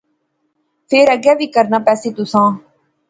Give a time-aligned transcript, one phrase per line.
[0.89, 2.49] فیر اگے وی کرنا پہسی تسیں